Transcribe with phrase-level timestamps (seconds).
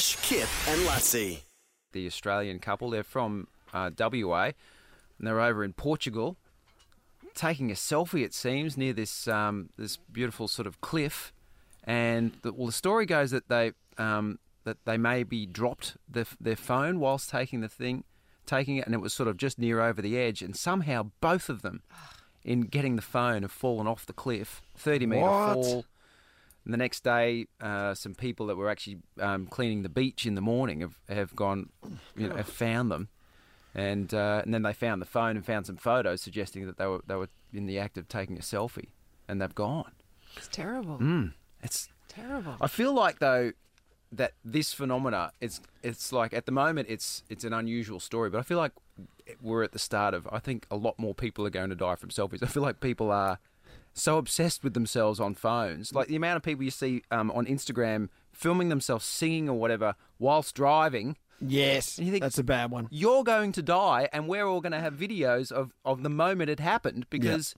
[0.00, 1.42] Ash, Kip, and Luttsy.
[1.92, 2.88] the Australian couple.
[2.88, 4.54] They're from uh, WA, and
[5.26, 6.38] they're over in Portugal,
[7.34, 8.24] taking a selfie.
[8.24, 11.34] It seems near this um, this beautiful sort of cliff,
[11.84, 16.56] and the, well, the story goes that they um, that they maybe dropped the, their
[16.56, 18.04] phone whilst taking the thing,
[18.46, 21.50] taking it, and it was sort of just near over the edge, and somehow both
[21.50, 21.82] of them,
[22.42, 25.84] in getting the phone, have fallen off the cliff, thirty meter fall.
[26.70, 30.36] And the next day, uh, some people that were actually um, cleaning the beach in
[30.36, 31.70] the morning have, have gone,
[32.16, 33.08] you know, have found them,
[33.74, 36.86] and uh, and then they found the phone and found some photos suggesting that they
[36.86, 38.90] were they were in the act of taking a selfie,
[39.26, 39.90] and they've gone.
[40.36, 40.98] It's terrible.
[40.98, 42.54] Mm, it's Terrible.
[42.60, 43.50] I feel like though
[44.12, 48.38] that this phenomena it's it's like at the moment it's it's an unusual story, but
[48.38, 48.72] I feel like
[49.42, 51.96] we're at the start of I think a lot more people are going to die
[51.96, 52.44] from selfies.
[52.44, 53.40] I feel like people are
[53.92, 55.92] so obsessed with themselves on phones.
[55.94, 59.94] Like the amount of people you see um, on Instagram filming themselves singing or whatever
[60.18, 61.16] whilst driving.
[61.40, 62.86] Yes, you think- that's a bad one.
[62.90, 66.50] You're going to die, and we're all going to have videos of, of the moment
[66.50, 67.54] it happened because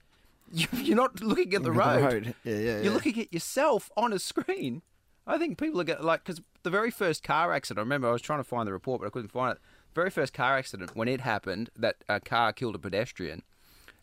[0.53, 1.99] you, you're not looking at the road.
[2.01, 2.35] the road.
[2.45, 2.91] Yeah, yeah, You're yeah.
[2.91, 4.83] looking at yourself on a screen.
[5.27, 7.81] I think people are get, like because the very first car accident.
[7.81, 9.59] I remember I was trying to find the report, but I couldn't find it.
[9.95, 13.43] Very first car accident when it happened, that a car killed a pedestrian.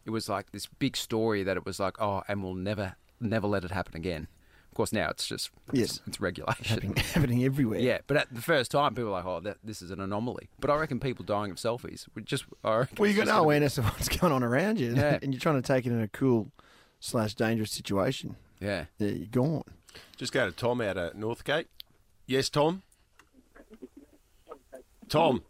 [0.10, 3.46] It was like this big story that it was like, oh, and we'll never, never
[3.46, 4.28] let it happen again.
[4.72, 5.98] Of course, now it's just Yes.
[5.98, 6.66] it's, it's regulation.
[6.66, 7.78] happening, happening everywhere.
[7.80, 10.50] Yeah, but at the first time, people were like, "Oh, that, this is an anomaly."
[10.60, 12.46] But I reckon people dying of selfies would just.
[12.64, 14.96] I Well, you it's got no gonna be- awareness of what's going on around you,
[14.96, 15.20] Yeah.
[15.22, 16.52] and you're trying to take it in a cool
[17.00, 18.36] slash dangerous situation.
[18.60, 18.86] Yeah.
[18.98, 19.62] Yeah, you're gone.
[20.18, 21.66] Just go to Tom out at Northgate.
[22.26, 22.82] Yes, Tom.
[25.08, 25.44] Tom,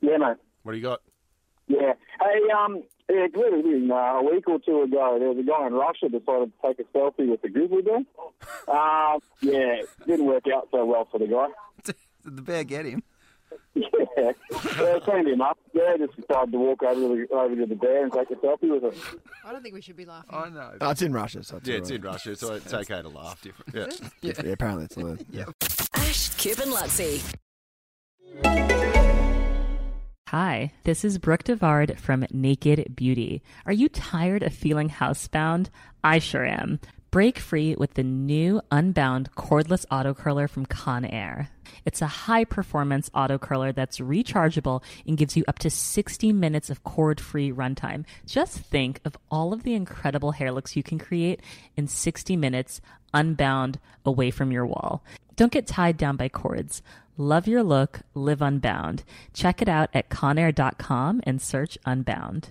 [0.00, 0.36] Yeah, mate.
[0.62, 1.00] what do you got?
[1.68, 1.94] Yeah.
[2.20, 5.74] Hey, um, yeah, clearly, uh, a week or two ago, there was a guy in
[5.74, 8.00] Russia decided to take a selfie with the grizzly bear.
[8.68, 11.48] Uh, yeah, didn't work out so well for the guy.
[11.84, 11.96] Did
[12.36, 13.02] the bear get him?
[13.74, 14.32] Yeah,
[14.78, 15.58] yeah cleaned him up.
[15.72, 18.34] Yeah, just decided to walk over to the, over to the bear and take a
[18.34, 19.20] selfie with him.
[19.44, 20.30] I don't think we should be laughing.
[20.32, 20.72] I know.
[20.80, 21.96] Oh, it's in Russia, so it's Yeah, it's right.
[22.00, 23.40] in Russia, so it's okay to laugh.
[23.42, 24.00] Different.
[24.22, 24.32] Yeah.
[24.42, 25.24] Yeah, apparently it's allowed.
[25.30, 25.44] Yeah.
[25.94, 27.22] Ash, Kip, and Luttsy.
[30.30, 33.44] Hi, this is Brooke Devard from Naked Beauty.
[33.64, 35.68] Are you tired of feeling housebound?
[36.02, 36.80] I sure am.
[37.12, 41.46] Break free with the new Unbound cordless auto curler from Conair.
[41.84, 46.70] It's a high performance auto curler that's rechargeable and gives you up to 60 minutes
[46.70, 48.04] of cord free runtime.
[48.26, 51.40] Just think of all of the incredible hair looks you can create
[51.76, 52.80] in 60 minutes
[53.14, 55.04] unbound away from your wall.
[55.36, 56.82] Don't get tied down by cords.
[57.18, 59.04] Love your look, live unbound.
[59.32, 62.50] Check it out at conair.com and search Unbound.